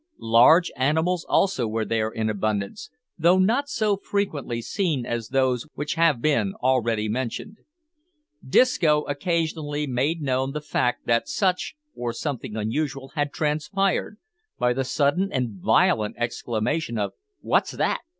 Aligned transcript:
Large 0.17 0.71
animals 0.75 1.27
also 1.29 1.67
were 1.67 1.85
there 1.85 2.09
in 2.09 2.27
abundance, 2.27 2.89
though 3.19 3.37
not 3.37 3.69
so 3.69 3.95
frequently 3.97 4.59
seen 4.59 5.05
as 5.05 5.27
those 5.27 5.67
which 5.75 5.93
have 5.93 6.23
been 6.23 6.55
already 6.55 7.07
mentioned. 7.07 7.59
Disco 8.43 9.03
occasionally 9.03 9.85
made 9.85 10.19
known 10.19 10.53
the 10.53 10.59
fact 10.61 11.05
that 11.05 11.27
such, 11.29 11.75
or 11.95 12.13
something 12.13 12.55
unusual, 12.55 13.09
had 13.09 13.31
transpired, 13.31 14.17
by 14.57 14.73
the 14.73 14.83
sudden 14.83 15.31
and 15.31 15.61
violent 15.61 16.15
exclamation 16.17 16.97
of 16.97 17.13
"What's 17.41 17.73
that?" 17.73 18.01